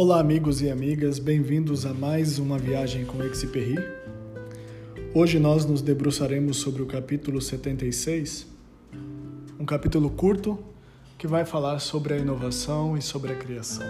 [0.00, 3.74] Olá, amigos e amigas, bem-vindos a mais uma viagem com Exiperi.
[5.12, 8.46] Hoje nós nos debruçaremos sobre o capítulo 76,
[9.58, 10.56] um capítulo curto
[11.18, 13.84] que vai falar sobre a inovação e sobre a criação.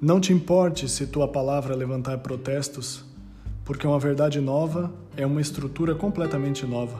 [0.00, 3.04] Não te importe se tua palavra levantar protestos,
[3.62, 6.98] porque uma verdade nova é uma estrutura completamente nova,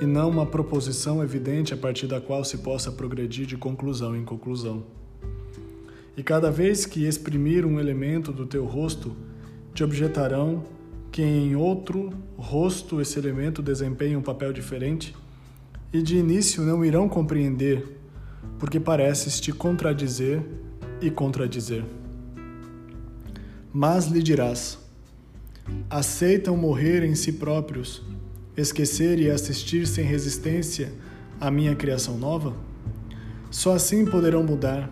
[0.00, 4.24] e não uma proposição evidente a partir da qual se possa progredir de conclusão em
[4.24, 5.03] conclusão.
[6.16, 9.16] E cada vez que exprimir um elemento do teu rosto,
[9.74, 10.64] te objetarão
[11.10, 15.14] que em outro rosto esse elemento desempenha um papel diferente,
[15.92, 17.98] e de início não irão compreender,
[18.58, 20.42] porque pareces te contradizer
[21.00, 21.84] e contradizer.
[23.72, 24.78] Mas lhe dirás:
[25.90, 28.02] aceitam morrer em si próprios,
[28.56, 30.92] esquecer e assistir sem resistência
[31.40, 32.54] à minha criação nova?
[33.50, 34.90] Só assim poderão mudar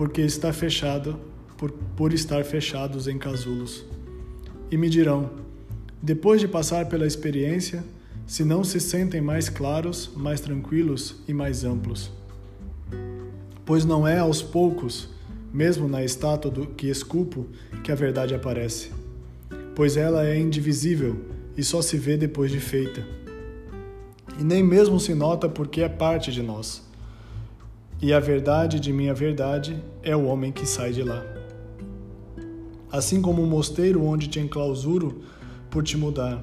[0.00, 1.20] porque está fechado,
[1.58, 3.84] por, por estar fechados em casulos.
[4.70, 5.28] E me dirão,
[6.00, 7.84] depois de passar pela experiência,
[8.26, 12.10] se não se sentem mais claros, mais tranquilos e mais amplos.
[13.62, 15.10] Pois não é aos poucos,
[15.52, 17.46] mesmo na estátua do que esculpo,
[17.84, 18.90] que a verdade aparece.
[19.76, 21.14] Pois ela é indivisível
[21.58, 23.06] e só se vê depois de feita.
[24.38, 26.88] E nem mesmo se nota porque é parte de nós
[28.02, 31.22] e a verdade de minha verdade é o homem que sai de lá.
[32.90, 35.22] Assim como um mosteiro onde te enclausuro
[35.70, 36.42] por te mudar.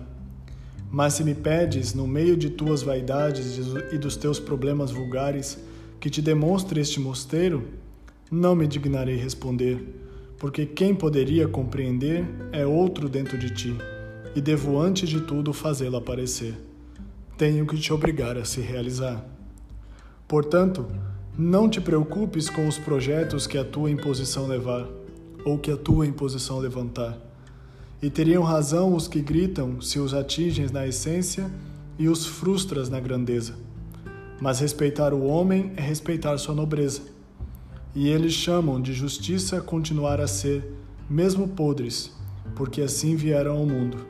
[0.89, 3.57] Mas se me pedes, no meio de tuas vaidades
[3.91, 5.57] e dos teus problemas vulgares,
[5.99, 7.67] que te demonstre este mosteiro,
[8.31, 9.83] não me dignarei responder,
[10.37, 13.75] porque quem poderia compreender é outro dentro de ti,
[14.35, 16.53] e devo antes de tudo fazê-lo aparecer.
[17.37, 19.25] Tenho que te obrigar a se realizar.
[20.27, 20.87] Portanto,
[21.37, 24.87] não te preocupes com os projetos que a tua imposição levar,
[25.45, 27.15] ou que a tua imposição levantar.
[28.01, 31.51] E teriam razão os que gritam se os atinges na essência
[31.99, 33.53] e os frustras na grandeza.
[34.41, 37.01] Mas respeitar o homem é respeitar sua nobreza.
[37.93, 40.73] E eles chamam de justiça continuar a ser,
[41.07, 42.11] mesmo podres,
[42.55, 44.07] porque assim vieram ao mundo.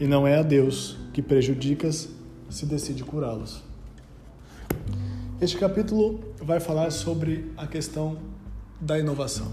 [0.00, 2.08] E não é a Deus que prejudicas
[2.48, 3.65] se decide curá-los.
[5.38, 8.16] Este capítulo vai falar sobre a questão
[8.80, 9.52] da inovação.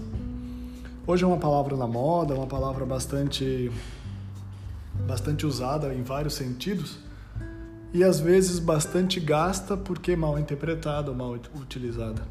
[1.06, 3.70] Hoje é uma palavra na moda, uma palavra bastante
[5.06, 6.96] bastante usada em vários sentidos
[7.92, 12.26] e às vezes bastante gasta porque mal interpretada mal utilizada.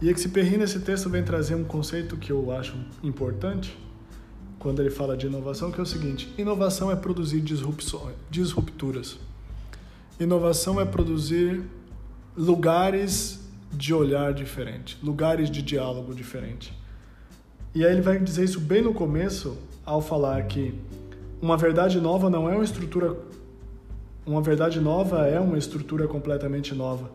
[0.00, 3.76] E Exupéry nesse texto vem trazer um conceito que eu acho importante
[4.58, 7.42] quando ele fala de inovação, que é o seguinte: inovação é produzir
[8.30, 9.18] disrupturas.
[10.18, 11.62] Inovação é produzir
[12.36, 13.40] lugares
[13.72, 16.76] de olhar diferente, lugares de diálogo diferente.
[17.74, 20.74] E aí ele vai dizer isso bem no começo, ao falar que
[21.40, 23.16] uma verdade nova não é uma estrutura
[24.26, 27.10] uma verdade nova é uma estrutura completamente nova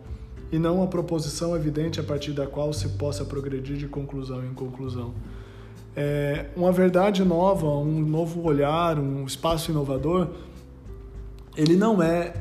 [0.51, 4.53] e não uma proposição evidente a partir da qual se possa progredir de conclusão em
[4.53, 5.13] conclusão.
[5.95, 10.29] É, uma verdade nova, um novo olhar, um espaço inovador,
[11.55, 12.33] ele não é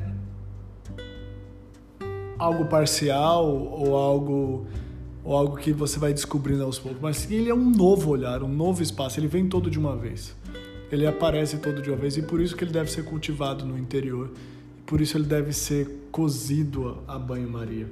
[2.37, 4.67] algo parcial ou algo
[5.23, 8.47] ou algo que você vai descobrindo aos poucos, mas ele é um novo olhar, um
[8.47, 10.35] novo espaço, ele vem todo de uma vez.
[10.91, 13.75] Ele aparece todo de uma vez e por isso que ele deve ser cultivado no
[13.75, 14.29] interior.
[14.85, 17.87] Por isso ele deve ser cozido a banho-maria.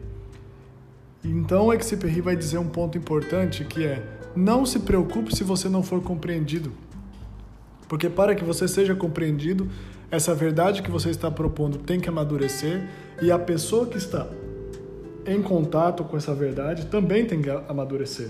[1.24, 4.06] Então o Exupéry vai dizer um ponto importante que é:
[4.36, 6.72] não se preocupe se você não for compreendido.
[7.88, 9.68] Porque para que você seja compreendido,
[10.14, 12.88] essa verdade que você está propondo tem que amadurecer
[13.20, 14.28] e a pessoa que está
[15.26, 18.30] em contato com essa verdade também tem que amadurecer.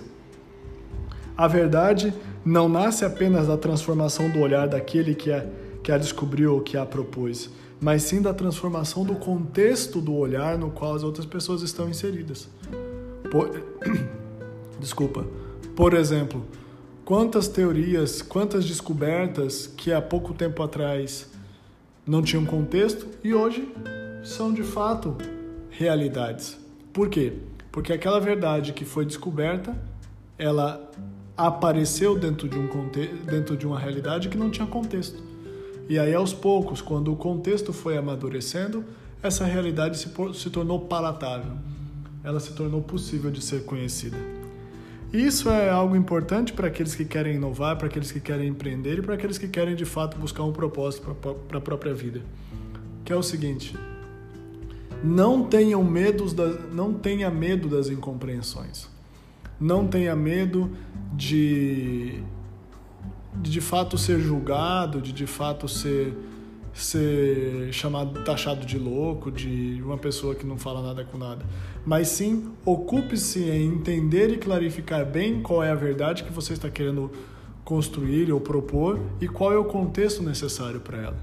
[1.35, 2.13] A verdade
[2.45, 5.45] não nasce apenas da transformação do olhar daquele que a,
[5.83, 7.49] que a descobriu ou que a propôs,
[7.81, 12.47] mas sim da transformação do contexto do olhar no qual as outras pessoas estão inseridas.
[13.29, 13.61] Por...
[14.79, 15.25] Desculpa.
[15.75, 16.45] Por exemplo,
[17.03, 21.33] quantas teorias, quantas descobertas que há pouco tempo atrás
[22.05, 23.67] não tinham contexto e hoje
[24.23, 25.17] são de fato
[25.69, 26.57] realidades.
[26.91, 27.33] Por quê?
[27.71, 29.75] Porque aquela verdade que foi descoberta,
[30.37, 30.91] ela
[31.35, 32.67] apareceu dentro de um
[33.25, 35.23] dentro de uma realidade que não tinha contexto.
[35.89, 38.83] E aí aos poucos, quando o contexto foi amadurecendo,
[39.21, 41.53] essa realidade se, se tornou palatável.
[42.23, 44.17] Ela se tornou possível de ser conhecida.
[45.13, 49.01] Isso é algo importante para aqueles que querem inovar, para aqueles que querem empreender e
[49.03, 51.15] para aqueles que querem de fato buscar um propósito
[51.47, 52.21] para a própria vida.
[53.05, 53.77] Que é o seguinte:
[55.03, 58.91] não tenham medos da, não tenha medo das incompreensões.
[59.59, 60.71] Não tenha medo
[61.13, 62.23] de
[63.35, 66.13] de, de fato ser julgado, de de fato ser
[66.73, 71.45] ser chamado, taxado de louco, de uma pessoa que não fala nada com nada.
[71.85, 76.69] Mas sim, ocupe-se em entender e clarificar bem qual é a verdade que você está
[76.69, 77.11] querendo
[77.63, 81.17] construir ou propor e qual é o contexto necessário para ela.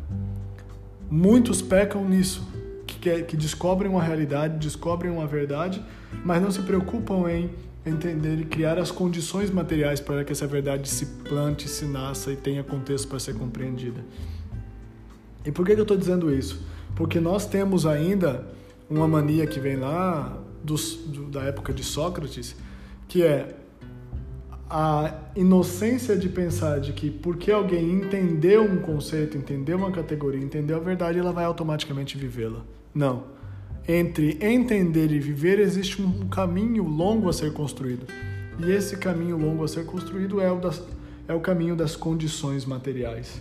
[1.11, 2.47] Muitos pecam nisso,
[2.87, 5.83] que, que, descobrem uma realidade, descobrem uma verdade,
[6.25, 7.51] mas não se preocupam em
[7.85, 12.37] entender e criar as condições materiais para que essa verdade se plante, se nasça e
[12.37, 14.05] tenha contexto para ser compreendida.
[15.45, 16.63] E por que, eu estou dizendo isso?
[16.95, 18.47] Porque nós temos ainda
[18.89, 22.55] uma mania que vem lá dos, do, da época de Sócrates,
[23.09, 23.57] que é
[24.69, 30.77] a inocência de pensar de que porque alguém entendeu um conceito, entendeu uma categoria, entendeu
[30.77, 32.61] a verdade, ela vai automaticamente vivê-la.
[32.95, 33.25] Não.
[33.89, 38.07] Entre entender e viver existe um caminho longo a ser construído.
[38.61, 40.81] E esse caminho longo a ser construído é o, das,
[41.27, 43.41] é o caminho das condições materiais.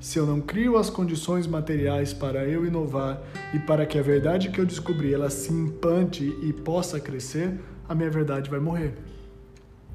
[0.00, 3.20] Se eu não crio as condições materiais para eu inovar
[3.54, 7.58] e para que a verdade que eu descobri ela se implante e possa crescer,
[7.88, 8.94] a minha verdade vai morrer.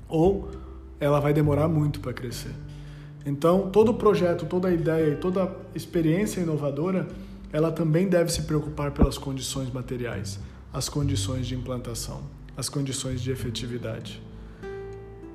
[0.10, 0.50] Ou
[1.00, 2.52] ela vai demorar muito para crescer.
[3.26, 7.08] Então, todo projeto, toda ideia e toda experiência inovadora,
[7.54, 10.40] ela também deve se preocupar pelas condições materiais,
[10.74, 12.22] as condições de implantação,
[12.58, 14.22] as condições de efetividade.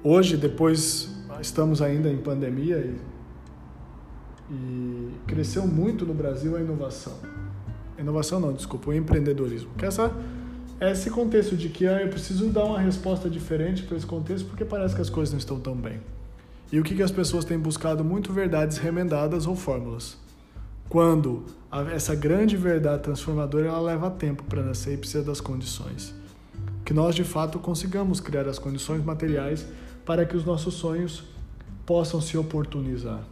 [0.02, 2.96] Hoje, depois, estamos ainda em pandemia e
[4.50, 7.14] e cresceu muito no Brasil a inovação.
[7.98, 9.70] inovação não, desculpa, o empreendedorismo.
[9.76, 10.12] Que essa
[10.80, 14.62] esse contexto de que ah, eu preciso dar uma resposta diferente para esse contexto porque
[14.62, 16.00] parece que as coisas não estão tão bem.
[16.70, 20.18] E o que, que as pessoas têm buscado muito verdades remendadas ou fórmulas.
[20.88, 26.14] Quando a, essa grande verdade transformadora ela leva tempo para nascer e precisa das condições.
[26.84, 29.66] Que nós de fato consigamos criar as condições materiais
[30.04, 31.24] para que os nossos sonhos
[31.86, 33.24] possam se oportunizar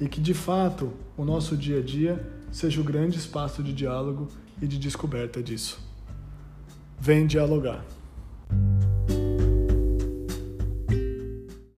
[0.00, 4.28] e que de fato o nosso dia a dia seja o grande espaço de diálogo
[4.60, 5.80] e de descoberta disso.
[6.98, 7.84] Vem dialogar.